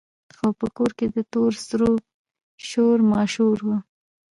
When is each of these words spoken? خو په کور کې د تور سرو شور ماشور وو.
خو 0.37 0.47
په 0.59 0.67
کور 0.77 0.91
کې 0.97 1.05
د 1.15 1.17
تور 1.31 1.51
سرو 1.67 1.91
شور 2.67 2.97
ماشور 3.13 3.57
وو. 3.65 3.77